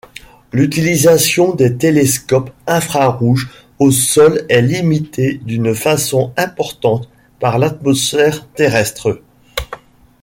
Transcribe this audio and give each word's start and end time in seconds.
L'utilisation 0.51 1.53
des 1.53 1.77
télescopes 1.77 2.49
infrarouges 2.65 3.51
au 3.77 3.91
sol 3.91 4.43
est 4.49 4.63
limitée 4.63 5.35
d'une 5.43 5.75
façon 5.75 6.33
importante 6.37 7.07
par 7.39 7.59
l'atmosphère 7.59 8.47
terrestre. 8.53 9.21